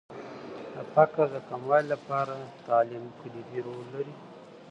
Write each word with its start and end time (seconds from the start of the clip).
د 0.73 0.75
فقر 0.93 1.25
د 1.35 1.37
کموالي 1.49 1.87
لپاره 1.93 2.35
تعلیم 2.67 3.05
کلیدي 3.19 3.59
رول 3.67 3.83
لري. 3.95 4.13